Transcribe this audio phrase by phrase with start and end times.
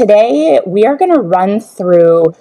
[0.00, 2.34] Today, we are going to run through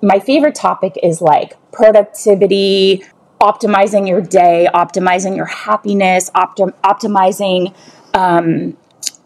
[0.00, 3.04] my favorite topic is like productivity,
[3.38, 7.74] optimizing your day, optimizing your happiness, optim- optimizing
[8.14, 8.78] um,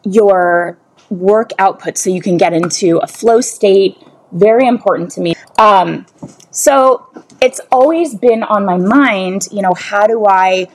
[0.02, 0.78] your
[1.10, 3.96] work output so you can get into a flow state.
[4.32, 5.34] Very important to me.
[5.56, 6.06] Um,
[6.50, 7.06] so
[7.40, 10.66] it's always been on my mind, you know, how do I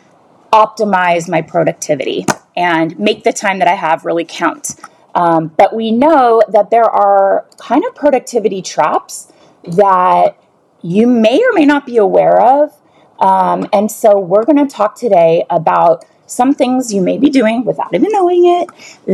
[0.54, 4.80] optimize my productivity and make the time that I have really count?
[5.16, 9.32] Um, but we know that there are kind of productivity traps
[9.63, 10.38] that
[10.82, 12.71] you may or may not be aware of.
[13.20, 17.63] Um, and so we're going to talk today about some things you may be doing
[17.63, 18.70] without even knowing it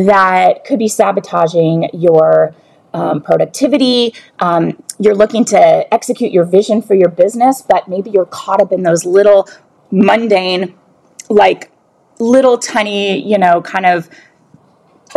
[0.06, 2.56] that could be sabotaging your
[2.94, 4.14] um, productivity.
[4.40, 8.72] Um, you're looking to execute your vision for your business, but maybe you're caught up
[8.72, 9.48] in those little
[9.92, 10.76] mundane,
[11.30, 11.72] like
[12.20, 14.10] little tiny, you know, kind of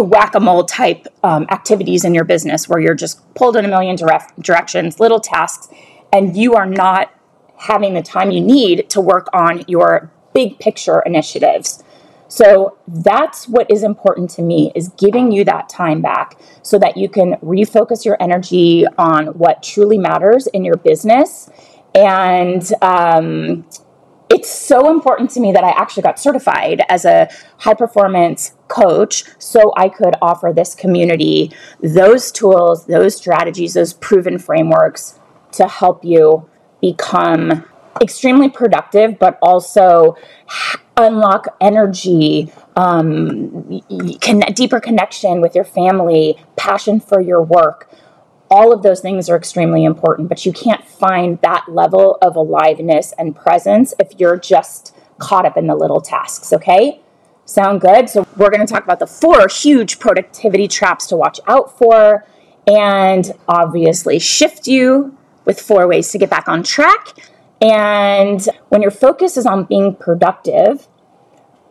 [0.02, 4.26] whack-a-mole type um, activities in your business where you're just pulled in a million dire-
[4.40, 5.68] directions little tasks
[6.12, 7.12] and you are not
[7.56, 11.82] having the time you need to work on your big picture initiatives.
[12.28, 16.96] So that's what is important to me is giving you that time back so that
[16.96, 21.48] you can refocus your energy on what truly matters in your business
[21.94, 23.64] and um,
[24.30, 29.24] it's so important to me that I actually got certified as a high performance coach
[29.38, 35.20] so I could offer this community those tools, those strategies, those proven frameworks
[35.52, 36.48] to help you
[36.80, 37.64] become
[38.00, 40.16] extremely productive, but also
[40.96, 43.80] unlock energy, um,
[44.20, 47.88] connect, deeper connection with your family, passion for your work
[48.50, 53.12] all of those things are extremely important, but you can't find that level of aliveness
[53.18, 57.00] and presence if you're just caught up in the little tasks, okay?
[57.46, 58.08] Sound good?
[58.08, 62.24] So, we're gonna talk about the four huge productivity traps to watch out for,
[62.66, 67.08] and obviously shift you with four ways to get back on track.
[67.60, 70.88] And when your focus is on being productive,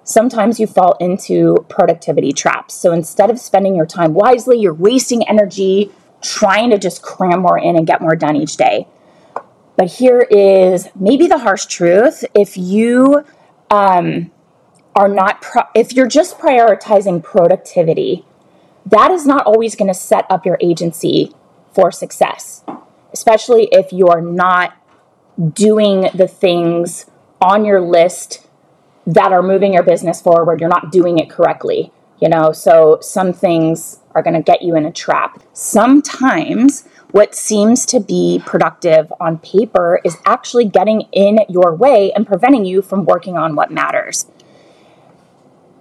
[0.04, 2.74] sometimes you fall into productivity traps.
[2.74, 5.92] So instead of spending your time wisely, you're wasting energy
[6.24, 8.88] trying to just cram more in and get more done each day.
[9.76, 12.24] But here is maybe the harsh truth.
[12.36, 13.26] If you
[13.70, 14.32] um,
[14.96, 18.26] are not, pro- if you're just prioritizing productivity,
[18.86, 21.34] that is not always going to set up your agency
[21.74, 22.64] for success,
[23.14, 24.78] especially if you're not
[25.54, 27.08] doing the things
[27.42, 28.48] on your list
[29.08, 30.60] that are moving your business forward.
[30.60, 31.92] You're not doing it correctly,
[32.22, 32.52] you know.
[32.52, 35.42] So some things are going to get you in a trap.
[35.54, 42.26] Sometimes what seems to be productive on paper is actually getting in your way and
[42.26, 44.26] preventing you from working on what matters.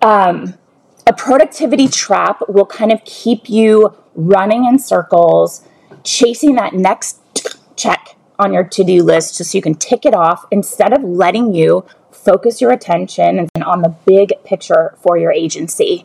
[0.03, 0.55] Um,
[1.07, 5.67] a productivity trap will kind of keep you running in circles,
[6.05, 7.19] chasing that next
[7.77, 11.03] check on your to do list just so you can tick it off instead of
[11.03, 16.05] letting you focus your attention on the big picture for your agency.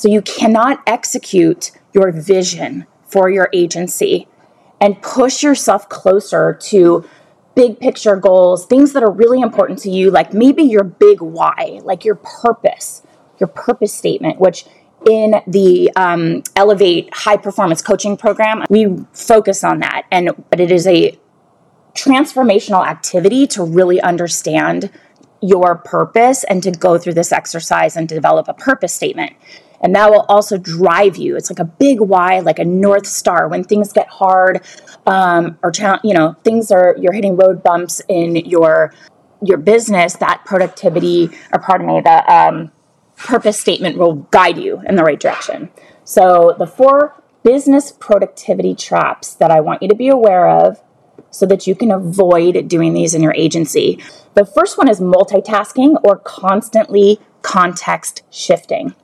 [0.00, 4.28] So you cannot execute your vision for your agency
[4.80, 7.06] and push yourself closer to
[7.54, 11.80] big picture goals, things that are really important to you, like maybe your big why,
[11.82, 13.02] like your purpose,
[13.38, 14.64] your purpose statement, which
[15.06, 20.06] in the um, Elevate High Performance Coaching Program, we focus on that.
[20.10, 21.18] And but it is a
[21.92, 24.90] transformational activity to really understand
[25.42, 29.34] your purpose and to go through this exercise and develop a purpose statement
[29.80, 31.36] and that will also drive you.
[31.36, 33.48] It's like a big why, like a north star.
[33.48, 34.62] When things get hard,
[35.06, 35.72] um, or
[36.04, 38.92] you know things are you're hitting road bumps in your
[39.42, 42.70] your business, that productivity, or pardon me, the um,
[43.16, 45.70] purpose statement will guide you in the right direction.
[46.04, 50.82] So the four business productivity traps that I want you to be aware of
[51.30, 54.02] so that you can avoid doing these in your agency.
[54.34, 58.94] The first one is multitasking or constantly context shifting.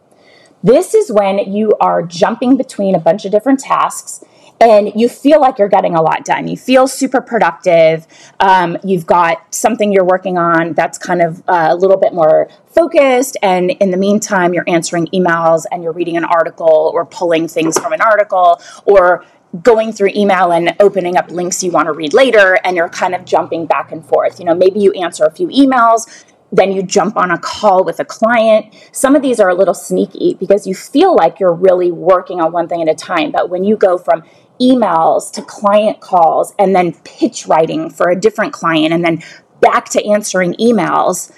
[0.63, 4.25] This is when you are jumping between a bunch of different tasks
[4.61, 6.49] and you feel like you're getting a lot done.
[6.49, 8.07] You feel super productive.
[8.41, 12.49] Um, you've got something you're working on that's kind of uh, a little bit more
[12.67, 13.37] focused.
[13.43, 17.79] And in the meantime, you're answering emails and you're reading an article or pulling things
[17.79, 19.25] from an article or
[19.63, 23.15] going through email and opening up links you want to read later and you're kind
[23.15, 24.39] of jumping back and forth.
[24.39, 28.01] You know, maybe you answer a few emails, then you jump on a call with
[28.01, 28.75] a client.
[28.93, 32.53] Some of these are a little sneaky because you feel like you're really working on
[32.53, 33.33] one thing at a time.
[33.33, 34.23] But when you go from
[34.61, 39.23] emails to client calls and then pitch writing for a different client and then
[39.61, 41.33] back to answering emails,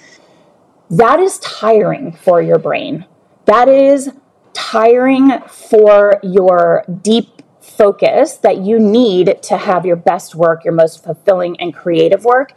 [0.89, 3.05] that is tiring for your brain.
[3.45, 4.11] That is
[4.53, 11.03] tiring for your deep focus that you need to have your best work, your most
[11.03, 12.53] fulfilling and creative work.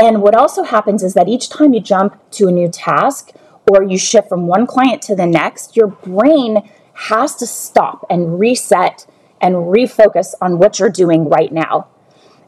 [0.00, 3.32] And what also happens is that each time you jump to a new task
[3.70, 8.40] or you shift from one client to the next, your brain has to stop and
[8.40, 9.06] reset
[9.42, 11.86] and refocus on what you're doing right now.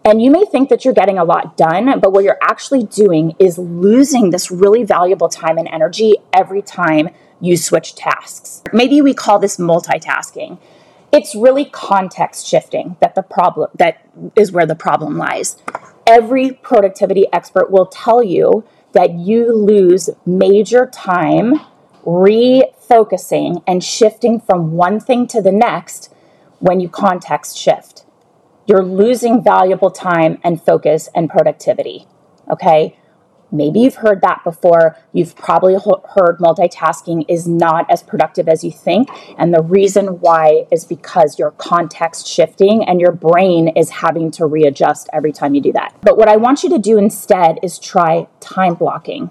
[0.02, 3.37] And you may think that you're getting a lot done, but what you're actually doing
[3.38, 8.62] is losing this really valuable time and energy every time you switch tasks.
[8.72, 10.58] Maybe we call this multitasking.
[11.12, 15.56] It's really context shifting that the problem that is where the problem lies
[16.06, 21.60] every productivity expert will tell you that you lose major time
[22.04, 26.12] refocusing and shifting from one thing to the next
[26.58, 28.04] when you context shift.
[28.66, 32.06] You're losing valuable time and focus and productivity.
[32.50, 32.96] Okay.
[33.52, 34.96] Maybe you've heard that before.
[35.12, 39.10] You've probably heard multitasking is not as productive as you think.
[39.37, 44.46] And the reason why is because you're context shifting and your brain is having to
[44.46, 45.94] readjust every time you do that.
[46.00, 49.31] But what I want you to do instead is try time blocking.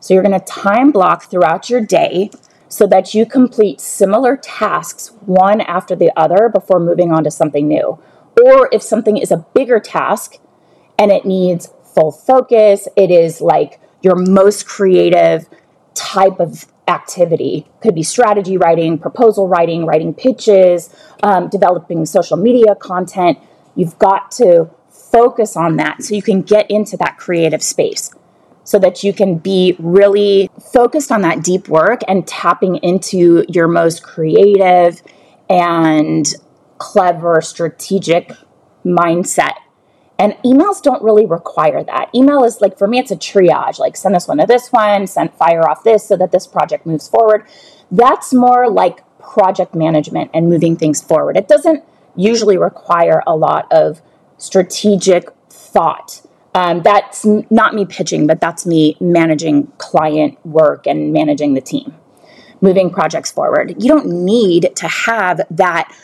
[0.00, 2.30] So you're going to time block throughout your day
[2.68, 7.66] so that you complete similar tasks one after the other before moving on to something
[7.66, 7.98] new.
[8.44, 10.36] Or if something is a bigger task
[10.98, 12.86] and it needs full focus.
[12.96, 15.48] It is like your most creative
[15.94, 17.66] type of activity.
[17.82, 23.38] Could be strategy writing, proposal writing, writing pitches, um, developing social media content.
[23.74, 28.10] You've got to focus on that so you can get into that creative space
[28.64, 33.68] so that you can be really focused on that deep work and tapping into your
[33.68, 35.00] most creative
[35.48, 36.34] and
[36.78, 38.32] clever strategic
[38.84, 39.54] mindset
[40.18, 42.08] and emails don't really require that.
[42.14, 45.06] Email is like, for me, it's a triage like, send this one to this one,
[45.06, 47.44] send fire off this so that this project moves forward.
[47.90, 51.36] That's more like project management and moving things forward.
[51.36, 51.84] It doesn't
[52.14, 54.00] usually require a lot of
[54.38, 56.22] strategic thought.
[56.54, 61.94] Um, that's not me pitching, but that's me managing client work and managing the team,
[62.62, 63.74] moving projects forward.
[63.82, 65.94] You don't need to have that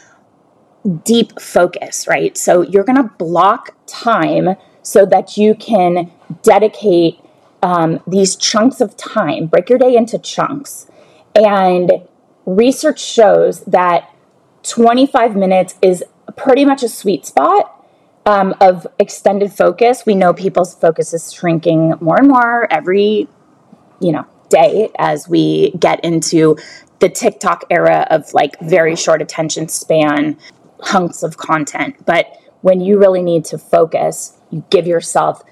[1.05, 2.37] deep focus, right?
[2.37, 6.11] So you're going to block time so that you can
[6.43, 7.19] dedicate
[7.62, 10.90] um, these chunks of time, break your day into chunks.
[11.34, 11.93] And
[12.44, 14.12] research shows that
[14.64, 16.05] 25 minutes is
[16.37, 17.87] pretty much a sweet spot
[18.26, 20.05] um, of extended focus.
[20.05, 23.28] We know people's focus is shrinking more and more every,
[24.00, 26.56] you know, day as we get into
[26.99, 30.37] the TikTok era of like very short attention span
[30.82, 32.05] hunks of content.
[32.05, 35.43] But when you really need to focus, you give yourself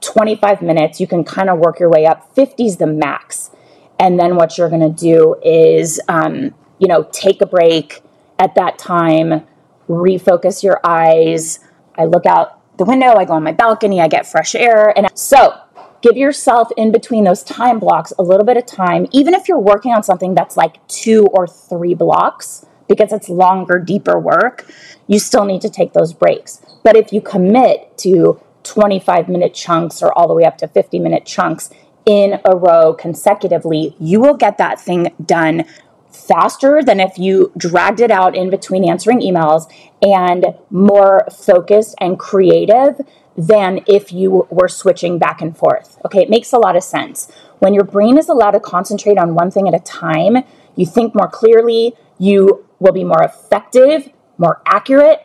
[0.00, 1.00] 25 minutes.
[1.00, 2.34] You can kind of work your way up.
[2.34, 3.50] 50 is the max.
[3.98, 8.02] And then what you're going to do is, um, you know, take a break
[8.38, 9.44] at that time,
[9.88, 11.58] refocus your eyes.
[11.96, 14.96] I look out the window, I go on my balcony, I get fresh air.
[14.96, 15.58] And so
[16.00, 19.58] give yourself in between those time blocks a little bit of time, even if you're
[19.58, 24.70] working on something that's like two or three blocks because it's longer, deeper work,
[25.06, 26.60] you still need to take those breaks.
[26.82, 30.98] But if you commit to 25 minute chunks or all the way up to 50
[30.98, 31.70] minute chunks
[32.06, 35.64] in a row consecutively, you will get that thing done
[36.10, 39.70] faster than if you dragged it out in between answering emails
[40.02, 43.00] and more focused and creative
[43.36, 45.98] than if you were switching back and forth.
[46.04, 47.30] Okay, it makes a lot of sense.
[47.60, 50.38] When your brain is allowed to concentrate on one thing at a time,
[50.76, 55.20] you think more clearly, you will be more effective, more accurate,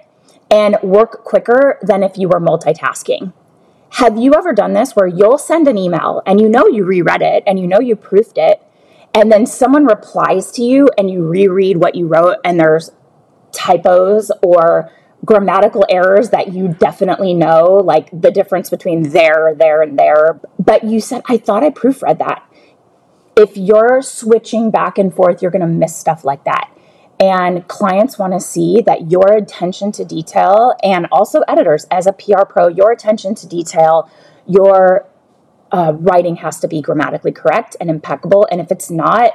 [0.50, 3.34] and work quicker than if you were multitasking.
[3.98, 7.22] Have you ever done this where you'll send an email and you know you reread
[7.22, 8.62] it and you know you proofed it,
[9.14, 12.92] and then someone replies to you and you reread what you wrote and there's
[13.52, 14.92] typos or
[15.26, 20.40] grammatical errors that you definitely know, like the difference between there, there, and there.
[20.60, 22.44] But you said, I thought I proofread that.
[23.36, 26.70] If you're switching back and forth, you're going to miss stuff like that.
[27.20, 32.13] And clients want to see that your attention to detail, and also editors as a
[32.13, 34.10] PR pro, your attention to detail,
[34.48, 35.08] your
[35.72, 38.48] uh, writing has to be grammatically correct and impeccable.
[38.51, 39.34] And if it's not,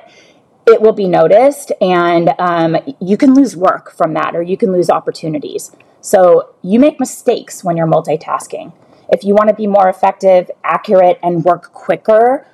[0.67, 4.71] it will be noticed and um, you can lose work from that or you can
[4.71, 5.75] lose opportunities.
[6.01, 8.73] So you make mistakes when you're multitasking.
[9.09, 12.47] If you want to be more effective, accurate, and work quicker,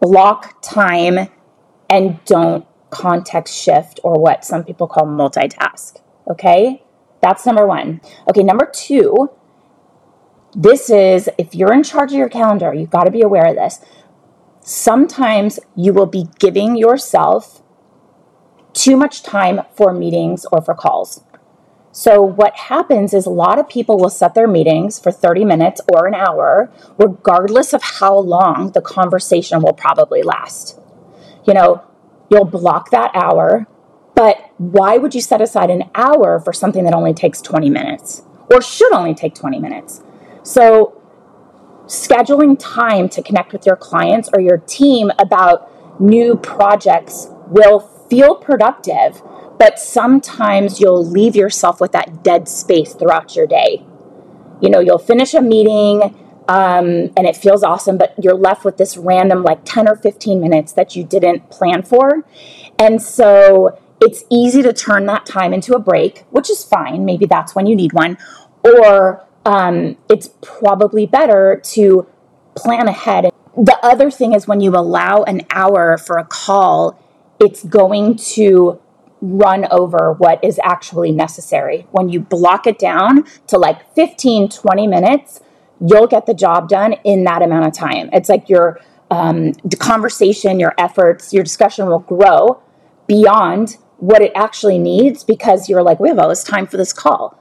[0.00, 1.28] block time
[1.90, 6.00] and don't context shift or what some people call multitask.
[6.28, 6.82] Okay?
[7.22, 8.00] That's number one.
[8.28, 9.30] Okay, number two,
[10.54, 13.56] this is if you're in charge of your calendar, you've got to be aware of
[13.56, 13.80] this
[14.62, 17.62] sometimes you will be giving yourself
[18.72, 21.24] too much time for meetings or for calls.
[21.92, 25.80] So, what happens is a lot of people will set their meetings for 30 minutes
[25.92, 30.78] or an hour, regardless of how long the conversation will probably last.
[31.44, 31.82] You know,
[32.30, 33.66] you'll block that hour,
[34.14, 38.22] but why would you set aside an hour for something that only takes 20 minutes
[38.50, 40.02] or should only take 20 minutes?
[40.42, 40.96] So,
[41.86, 48.36] scheduling time to connect with your clients or your team about new projects will feel
[48.36, 49.22] productive,
[49.58, 53.84] but sometimes you'll leave yourself with that dead space throughout your day.
[54.60, 56.14] You know, you'll finish a meeting
[56.50, 60.40] um, and it feels awesome, but you're left with this random like 10 or 15
[60.40, 62.24] minutes that you didn't plan for.
[62.76, 67.04] And so it's easy to turn that time into a break, which is fine.
[67.04, 68.18] Maybe that's when you need one.
[68.64, 72.08] Or um, it's probably better to
[72.56, 73.30] plan ahead.
[73.56, 76.98] The other thing is when you allow an hour for a call,
[77.38, 78.80] it's going to
[79.20, 81.86] run over what is actually necessary.
[81.92, 85.42] When you block it down to like 15, 20 minutes,
[85.80, 88.10] you'll get the job done in that amount of time.
[88.12, 92.62] It's like your um, conversation, your efforts, your discussion will grow
[93.06, 96.92] beyond what it actually needs because you're like, we have all this time for this
[96.92, 97.38] call.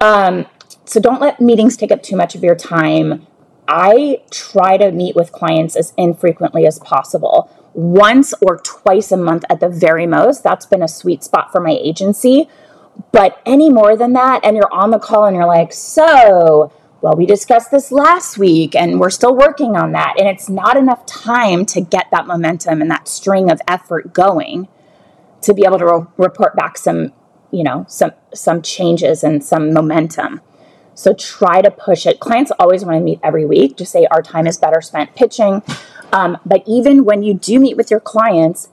[0.00, 0.46] Um,
[0.84, 3.26] so don't let meetings take up too much of your time.
[3.68, 7.50] I try to meet with clients as infrequently as possible.
[7.74, 10.42] Once or twice a month at the very most.
[10.42, 12.48] That's been a sweet spot for my agency.
[13.12, 16.72] But any more than that, and you're on the call and you're like, so,
[17.06, 20.16] well, we discussed this last week and we're still working on that.
[20.18, 24.66] And it's not enough time to get that momentum and that string of effort going
[25.42, 27.12] to be able to re- report back some,
[27.52, 30.40] you know, some some changes and some momentum.
[30.94, 32.18] So try to push it.
[32.18, 33.76] Clients always want to meet every week.
[33.76, 35.62] Just say our time is better spent pitching.
[36.12, 38.68] Um, but even when you do meet with your clients,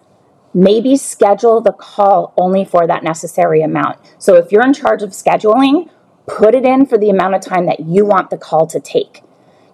[0.55, 3.99] maybe schedule the call only for that necessary amount.
[4.17, 5.91] So if you're in charge of scheduling,
[6.25, 9.22] put it in for the amount of time that you want the call to take.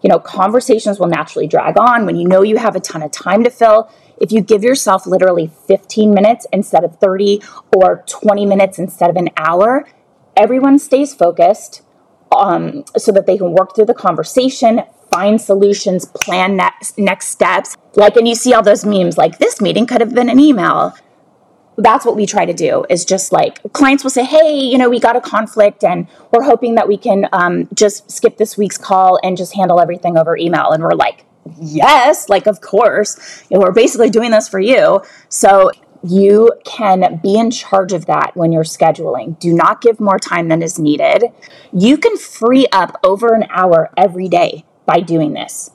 [0.01, 3.12] You know, conversations will naturally drag on when you know you have a ton of
[3.12, 3.91] time to fill.
[4.20, 7.41] If you give yourself literally 15 minutes instead of 30
[7.75, 9.88] or 20 minutes instead of an hour,
[10.36, 11.82] everyone stays focused
[12.36, 17.75] um, so that they can work through the conversation, find solutions, plan next, next steps.
[17.96, 20.94] Like, and you see all those memes like this meeting could have been an email.
[21.81, 24.89] That's what we try to do is just like clients will say, hey, you know,
[24.89, 28.77] we got a conflict and we're hoping that we can um, just skip this week's
[28.77, 30.71] call and just handle everything over email.
[30.71, 31.25] And we're like,
[31.59, 35.01] yes, like, of course, you know, we're basically doing this for you.
[35.29, 35.71] So
[36.03, 39.38] you can be in charge of that when you're scheduling.
[39.39, 41.25] Do not give more time than is needed.
[41.74, 45.71] You can free up over an hour every day by doing this.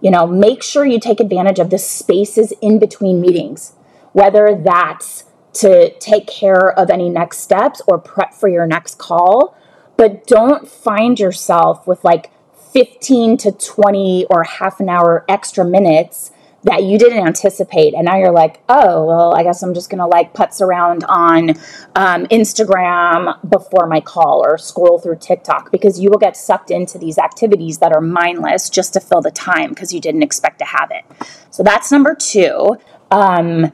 [0.00, 3.74] You know, make sure you take advantage of the spaces in between meetings,
[4.12, 9.56] whether that's to take care of any next steps or prep for your next call.
[9.96, 12.30] But don't find yourself with like
[12.72, 16.30] 15 to 20 or half an hour extra minutes
[16.64, 17.92] that you didn't anticipate.
[17.92, 21.50] And now you're like oh well i guess i'm just gonna like putz around on
[21.96, 26.98] um, instagram before my call or scroll through tiktok because you will get sucked into
[26.98, 30.64] these activities that are mindless just to fill the time because you didn't expect to
[30.64, 31.04] have it.
[31.50, 32.76] So that's number two.
[33.10, 33.72] Um,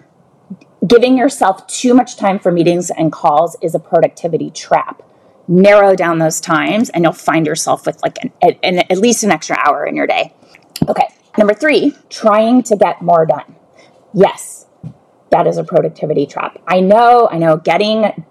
[0.87, 5.03] giving yourself too much time for meetings and calls is a productivity trap
[5.49, 8.31] narrow down those times and you'll find yourself with like an,
[8.63, 10.33] an, at least an extra hour in your day
[10.89, 11.09] okay
[11.39, 13.55] Number three, trying to get more done.
[14.13, 14.67] Yes,
[15.31, 16.61] that is a productivity trap.
[16.67, 18.25] I know, I know getting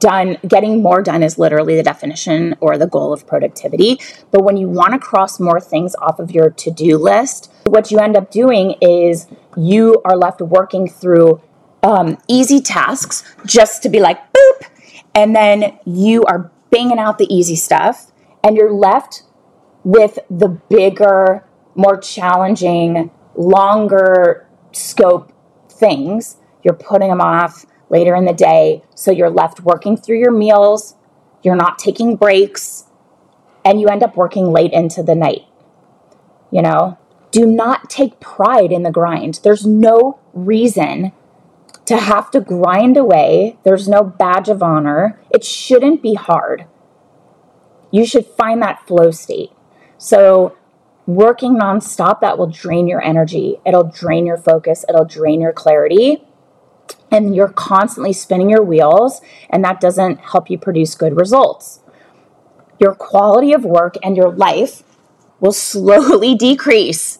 [0.00, 4.00] done, getting more done is literally the definition or the goal of productivity.
[4.32, 7.92] But when you want to cross more things off of your to do list, what
[7.92, 11.40] you end up doing is you are left working through
[11.82, 14.68] um, easy tasks just to be like, boop.
[15.14, 18.12] And then you are banging out the easy stuff
[18.42, 19.24] and you're left
[19.84, 25.32] with the bigger more challenging, longer scope
[25.70, 28.82] things, you're putting them off later in the day.
[28.94, 30.94] So you're left working through your meals,
[31.42, 32.84] you're not taking breaks,
[33.64, 35.42] and you end up working late into the night.
[36.50, 36.98] You know,
[37.30, 39.40] do not take pride in the grind.
[39.42, 41.12] There's no reason
[41.86, 43.58] to have to grind away.
[43.64, 45.20] There's no badge of honor.
[45.30, 46.66] It shouldn't be hard.
[47.90, 49.50] You should find that flow state.
[49.98, 50.56] So,
[51.06, 53.58] working nonstop, that will drain your energy.
[53.66, 54.84] It'll drain your focus.
[54.88, 56.24] It'll drain your clarity.
[57.10, 59.20] And you're constantly spinning your wheels,
[59.50, 61.80] and that doesn't help you produce good results.
[62.78, 64.82] Your quality of work and your life
[65.40, 67.18] will slowly decrease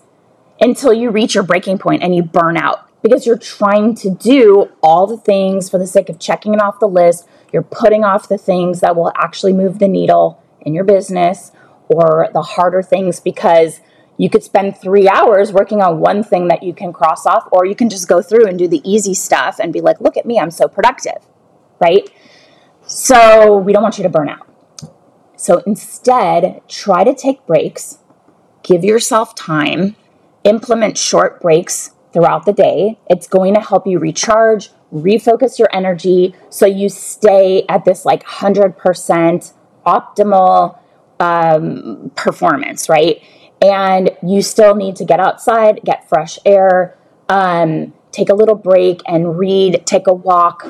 [0.60, 4.70] until you reach your breaking point and you burn out because you're trying to do
[4.82, 7.26] all the things for the sake of checking it off the list.
[7.52, 11.52] You're putting off the things that will actually move the needle in your business
[11.88, 13.80] or the harder things because
[14.16, 17.66] you could spend three hours working on one thing that you can cross off, or
[17.66, 20.26] you can just go through and do the easy stuff and be like, look at
[20.26, 21.26] me, I'm so productive,
[21.80, 22.08] right?
[22.86, 24.48] So we don't want you to burn out.
[25.36, 27.98] So instead, try to take breaks,
[28.62, 29.96] give yourself time,
[30.44, 32.98] implement short breaks throughout the day.
[33.08, 38.24] It's going to help you recharge, refocus your energy so you stay at this like
[38.24, 39.52] 100%
[39.86, 40.78] optimal
[41.20, 43.22] um, performance, right?
[43.60, 49.00] And you still need to get outside, get fresh air, um, take a little break
[49.06, 50.66] and read, take a walk,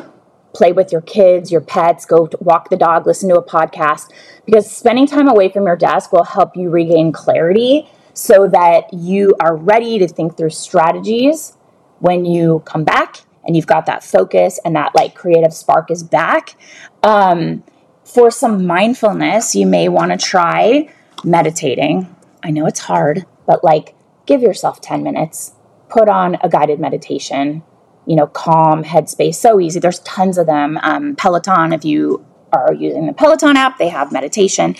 [0.54, 4.10] play with your kids, your pets, go walk the dog, listen to a podcast,
[4.44, 9.34] because spending time away from your desk will help you regain clarity so that you
[9.40, 11.56] are ready to think through strategies
[11.98, 16.02] when you come back and you've got that focus and that like creative spark is
[16.02, 16.56] back.
[17.02, 17.64] Um,
[18.04, 20.88] for some mindfulness, you may want to try
[21.24, 22.14] meditating.
[22.42, 23.94] I know it's hard, but like
[24.26, 25.52] give yourself 10 minutes,
[25.88, 27.62] put on a guided meditation,
[28.06, 29.80] you know, calm, headspace, so easy.
[29.80, 30.78] There's tons of them.
[30.82, 34.76] Um, Peloton, if you are using the Peloton app, they have meditation.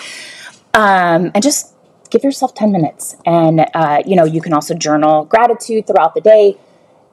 [0.74, 1.71] Um, and just
[2.12, 3.16] give yourself 10 minutes.
[3.24, 6.58] And, uh, you know, you can also journal gratitude throughout the day.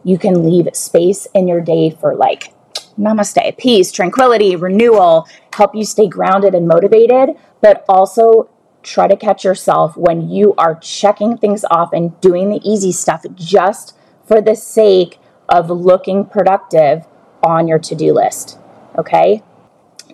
[0.03, 2.53] You can leave space in your day for like
[2.99, 7.29] namaste, peace, tranquility, renewal, help you stay grounded and motivated,
[7.61, 8.49] but also
[8.83, 13.25] try to catch yourself when you are checking things off and doing the easy stuff
[13.35, 17.05] just for the sake of looking productive
[17.41, 18.57] on your to do list.
[18.97, 19.43] Okay?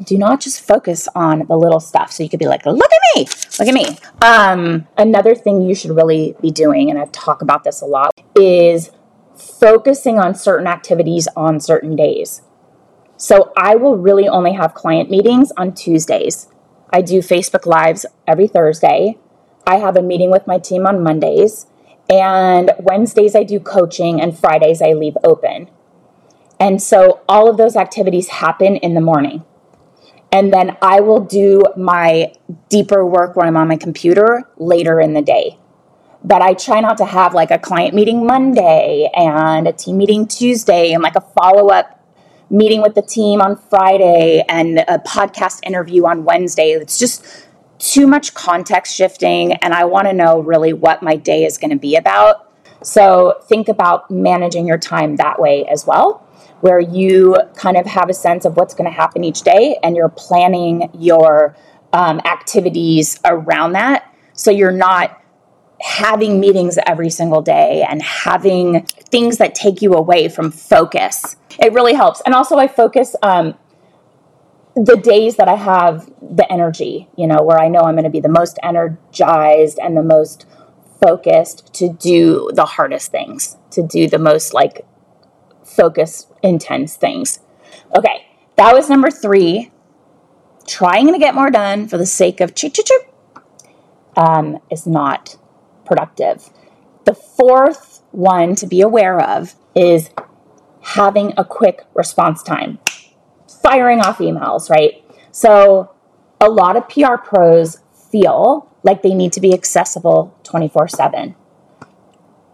[0.03, 2.11] Do not just focus on the little stuff.
[2.11, 3.27] So you could be like, look at me,
[3.59, 3.97] look at me.
[4.21, 8.11] Um, another thing you should really be doing, and I talk about this a lot,
[8.35, 8.91] is
[9.35, 12.41] focusing on certain activities on certain days.
[13.17, 16.47] So I will really only have client meetings on Tuesdays.
[16.91, 19.17] I do Facebook Lives every Thursday.
[19.65, 21.67] I have a meeting with my team on Mondays.
[22.09, 25.69] And Wednesdays, I do coaching, and Fridays, I leave open.
[26.59, 29.43] And so all of those activities happen in the morning
[30.35, 32.33] and then I will do my
[32.67, 35.57] deeper work when I'm on my computer later in the day.
[36.25, 40.27] But I try not to have like a client meeting Monday and a team meeting
[40.27, 42.05] Tuesday and like a follow up
[42.49, 46.71] meeting with the team on Friday and a podcast interview on Wednesday.
[46.71, 47.47] It's just
[47.79, 51.71] too much context shifting, and I want to know really what my day is going
[51.71, 52.51] to be about.
[52.83, 56.24] So think about managing your time that way as well
[56.65, 59.95] where you kind of have a sense of what's going to happen each day and
[59.95, 61.55] you're planning your
[61.93, 64.11] um, activities around that.
[64.33, 65.21] So you're not
[65.79, 71.35] having meetings every single day and having things that take you away from focus.
[71.59, 72.21] It really helps.
[72.25, 73.53] And also, I focus um,
[74.75, 78.09] the days that I have the energy, you know, where I know I'm going to
[78.09, 80.47] be the most energized and the most
[80.99, 84.83] focused to do the hardest things, to do the most like
[85.75, 87.39] focus intense things.
[87.95, 89.71] Okay, that was number three.
[90.67, 92.99] Trying to get more done for the sake of choo choo choo
[94.17, 95.37] um, is not
[95.85, 96.49] productive.
[97.05, 100.09] The fourth one to be aware of is
[100.81, 102.79] having a quick response time,
[103.61, 105.03] firing off emails, right?
[105.31, 105.91] So,
[106.39, 107.79] a lot of PR pros
[108.11, 111.35] feel like they need to be accessible 24 7.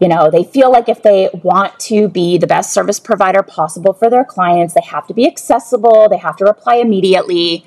[0.01, 3.93] You know, they feel like if they want to be the best service provider possible
[3.93, 7.63] for their clients, they have to be accessible, they have to reply immediately,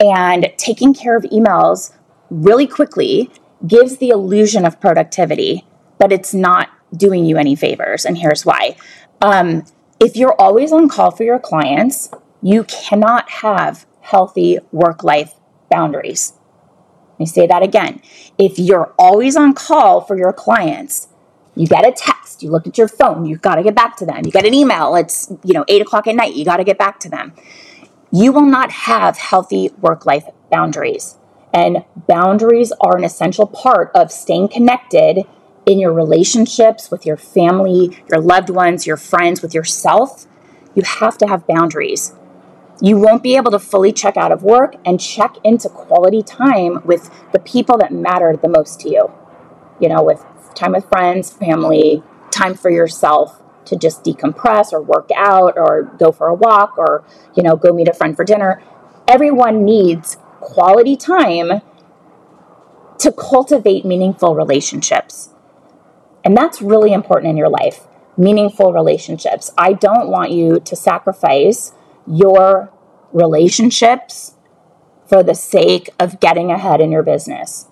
[0.00, 1.92] and taking care of emails
[2.30, 3.30] really quickly
[3.66, 5.66] gives the illusion of productivity,
[5.98, 8.06] but it's not doing you any favors.
[8.06, 8.76] And here's why.
[9.20, 9.64] Um,
[10.00, 15.34] if you're always on call for your clients, you cannot have healthy work life
[15.70, 16.32] boundaries.
[17.12, 18.00] Let me say that again.
[18.38, 21.08] If you're always on call for your clients,
[21.56, 24.06] you get a text, you look at your phone, you've got to get back to
[24.06, 24.22] them.
[24.24, 26.78] You get an email, it's, you know, eight o'clock at night, you got to get
[26.78, 27.32] back to them.
[28.10, 31.16] You will not have healthy work life boundaries.
[31.52, 35.24] And boundaries are an essential part of staying connected
[35.66, 40.26] in your relationships with your family, your loved ones, your friends, with yourself.
[40.74, 42.14] you have to have boundaries.
[42.80, 46.80] You won't be able to fully check out of work and check into quality time
[46.84, 49.12] with the people that matter the most to you.
[49.80, 55.08] You know, with time with friends, family, time for yourself to just decompress or work
[55.16, 58.62] out or go for a walk or, you know, go meet a friend for dinner.
[59.08, 61.62] Everyone needs quality time
[62.98, 65.30] to cultivate meaningful relationships.
[66.24, 67.86] And that's really important in your life
[68.16, 69.50] meaningful relationships.
[69.58, 71.72] I don't want you to sacrifice
[72.06, 72.70] your
[73.12, 74.34] relationships
[75.06, 77.66] for the sake of getting ahead in your business.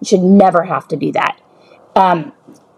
[0.00, 1.40] You should never have to do that.
[1.96, 2.32] Um,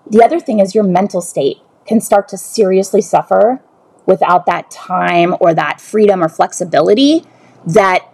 [0.09, 3.61] the other thing is your mental state can start to seriously suffer
[4.07, 7.25] without that time or that freedom or flexibility
[7.67, 8.07] that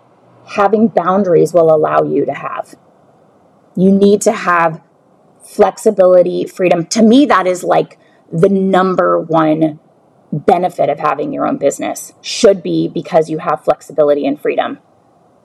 [0.47, 2.75] having boundaries will allow you to have.
[3.77, 4.83] You need to have
[5.43, 6.87] flexibility, freedom.
[6.87, 7.99] To me, that is like
[8.31, 9.81] the number one
[10.33, 14.79] benefit of having your own business should be because you have flexibility and freedom.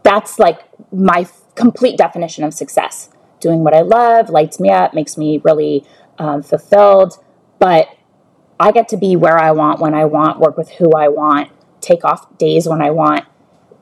[0.03, 0.59] That's like
[0.91, 3.09] my complete definition of success.
[3.43, 5.85] Doing what I love lights me up, makes me really
[6.17, 7.21] um, fulfilled,
[7.59, 7.89] but
[8.57, 11.51] I get to be where I want, when I want, work with who I want,
[11.81, 13.25] take off days when I want.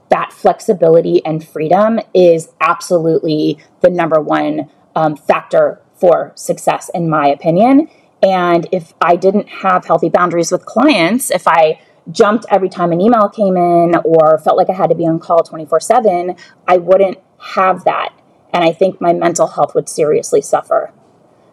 [0.10, 7.28] That flexibility and freedom is absolutely the number one um, factor for success, in my
[7.28, 7.88] opinion.
[8.24, 13.00] And if I didn't have healthy boundaries with clients, if I jumped every time an
[13.00, 16.36] email came in or felt like I had to be on call 24 7,
[16.68, 18.16] I wouldn't have that.
[18.54, 20.92] And I think my mental health would seriously suffer.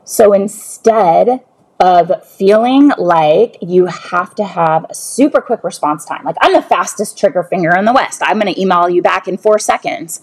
[0.04, 1.44] So instead
[1.80, 6.62] of feeling like you have to have a super quick response time, like I'm the
[6.62, 10.20] fastest trigger finger in the West, I'm going to email you back in four seconds.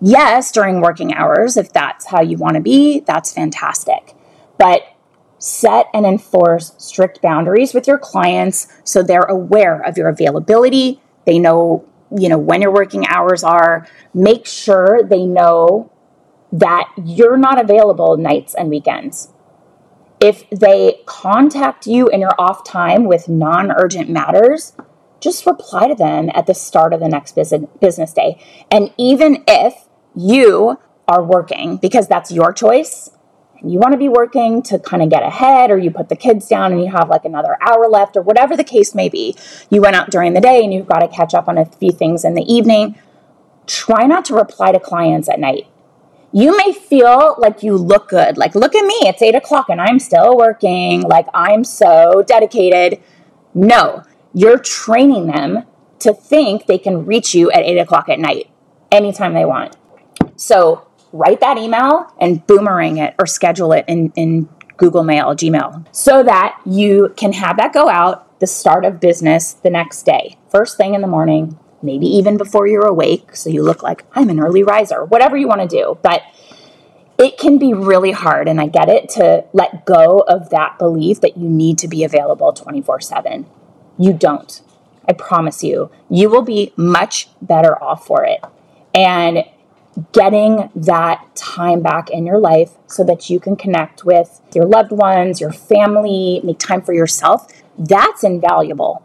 [0.00, 4.14] Yes, during working hours, if that's how you want to be, that's fantastic.
[4.58, 4.82] But
[5.38, 11.38] set and enforce strict boundaries with your clients so they're aware of your availability they
[11.38, 11.84] know
[12.16, 15.90] you know when your working hours are make sure they know
[16.54, 19.32] that you're not available nights and weekends
[20.20, 24.72] if they contact you in your off time with non-urgent matters
[25.20, 28.38] just reply to them at the start of the next business day
[28.70, 33.10] and even if you are working because that's your choice
[33.64, 36.16] and you want to be working to kind of get ahead, or you put the
[36.16, 39.34] kids down and you have like another hour left, or whatever the case may be.
[39.70, 41.90] You went out during the day and you've got to catch up on a few
[41.90, 42.98] things in the evening.
[43.66, 45.66] Try not to reply to clients at night.
[46.36, 48.36] You may feel like you look good.
[48.36, 51.02] Like, look at me, it's eight o'clock and I'm still working.
[51.02, 53.00] Like, I'm so dedicated.
[53.54, 55.62] No, you're training them
[56.00, 58.50] to think they can reach you at eight o'clock at night
[58.90, 59.76] anytime they want.
[60.34, 65.86] So, write that email and boomerang it or schedule it in, in Google Mail, Gmail,
[65.94, 70.36] so that you can have that go out the start of business the next day,
[70.50, 74.30] first thing in the morning, maybe even before you're awake, so you look like I'm
[74.30, 75.98] an early riser, whatever you want to do.
[76.02, 76.22] But
[77.18, 81.20] it can be really hard, and I get it, to let go of that belief
[81.20, 83.46] that you need to be available 24 7.
[83.98, 84.62] You don't.
[85.08, 85.90] I promise you.
[86.10, 88.40] You will be much better off for it.
[88.94, 89.44] And
[90.12, 94.90] getting that time back in your life so that you can connect with your loved
[94.90, 97.46] ones, your family, make time for yourself,
[97.78, 99.02] that's invaluable.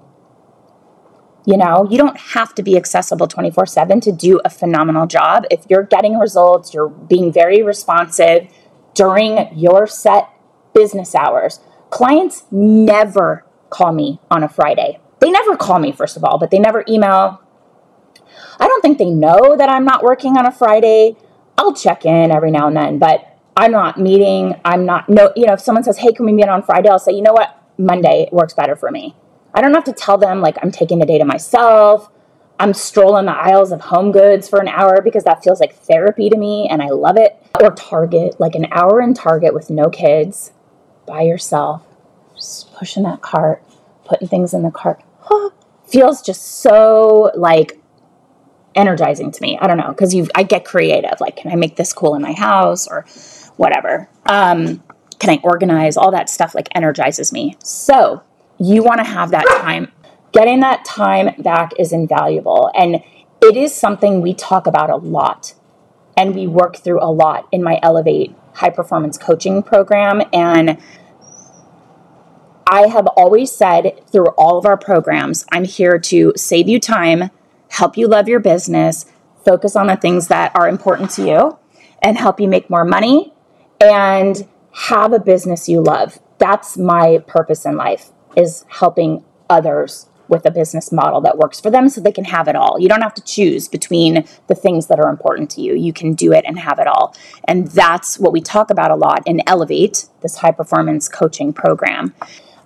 [1.45, 5.45] You know, you don't have to be accessible 24 7 to do a phenomenal job.
[5.49, 8.51] If you're getting results, you're being very responsive
[8.93, 10.29] during your set
[10.73, 11.59] business hours.
[11.89, 14.99] Clients never call me on a Friday.
[15.19, 17.41] They never call me, first of all, but they never email,
[18.59, 21.17] I don't think they know that I'm not working on a Friday.
[21.57, 23.25] I'll check in every now and then, but
[23.57, 24.55] I'm not meeting.
[24.63, 26.89] I'm not, no, you know, if someone says, hey, can we meet on Friday?
[26.89, 27.55] I'll say, you know what?
[27.77, 29.15] Monday works better for me.
[29.53, 32.09] I don't have to tell them like I'm taking the day to myself.
[32.59, 36.29] I'm strolling the aisles of home goods for an hour because that feels like therapy
[36.29, 37.41] to me and I love it.
[37.59, 40.51] Or Target, like an hour in Target with no kids,
[41.09, 41.81] by yourself,
[42.35, 43.63] just pushing that cart,
[44.05, 45.01] putting things in the cart.
[45.21, 45.49] Huh,
[45.87, 47.81] feels just so like
[48.75, 49.57] energizing to me.
[49.59, 51.19] I don't know because you I get creative.
[51.19, 53.05] Like, can I make this cool in my house or
[53.57, 54.07] whatever?
[54.25, 54.83] Um,
[55.17, 56.53] can I organize all that stuff?
[56.53, 57.57] Like energizes me.
[57.63, 58.21] So
[58.59, 59.91] you want to have that time.
[60.31, 63.01] Getting that time back is invaluable, and
[63.41, 65.55] it is something we talk about a lot,
[66.15, 70.77] and we work through a lot in my Elevate High Performance Coaching program and.
[72.71, 77.31] I have always said through all of our programs, I'm here to save you time,
[77.69, 79.07] help you love your business,
[79.43, 81.57] focus on the things that are important to you,
[82.03, 83.33] and help you make more money
[83.81, 86.19] and have a business you love.
[86.37, 91.71] That's my purpose in life is helping others with a business model that works for
[91.71, 92.79] them so they can have it all.
[92.79, 95.75] You don't have to choose between the things that are important to you.
[95.75, 97.15] You can do it and have it all.
[97.45, 102.13] And that's what we talk about a lot in Elevate, this high performance coaching program.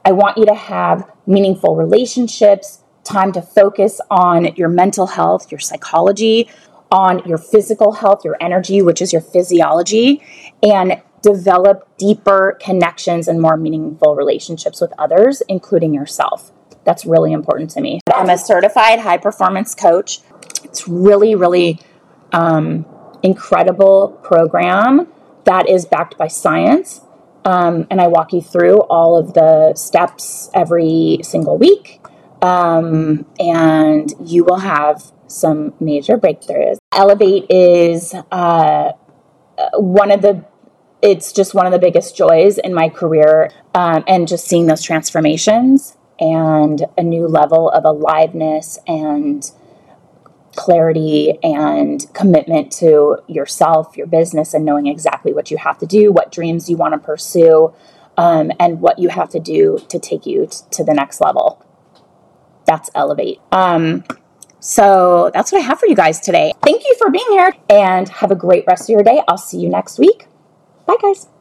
[0.05, 5.59] I want you to have meaningful relationships, time to focus on your mental health, your
[5.59, 6.49] psychology,
[6.91, 10.21] on your physical health, your energy, which is your physiology,
[10.61, 16.51] and develop deeper connections and more meaningful relationships with others, including yourself.
[16.85, 18.01] That's really important to me.
[18.13, 20.19] I'm a certified high performance coach.
[20.63, 21.79] It's really, really
[22.33, 22.85] um,
[23.23, 25.07] incredible program
[25.45, 27.01] that is backed by science.
[27.45, 32.01] Um, and I walk you through all of the steps every single week.
[32.41, 36.77] Um, and you will have some major breakthroughs.
[36.91, 38.91] Elevate is uh,
[39.75, 40.45] one of the
[41.03, 44.81] it's just one of the biggest joys in my career um, and just seeing those
[44.81, 49.51] transformations and a new level of aliveness and
[50.55, 56.11] clarity and commitment to yourself, your business, and knowing exactly what you have to do,
[56.11, 57.73] what dreams you want to pursue,
[58.17, 61.65] um, and what you have to do to take you t- to the next level.
[62.65, 63.41] That's Elevate.
[63.51, 64.05] Um,
[64.61, 66.53] so that's what I have for you guys today.
[66.61, 69.21] Thank you for being here and have a great rest of your day.
[69.27, 70.27] I'll see you next week.
[70.85, 71.32] Bye, guys.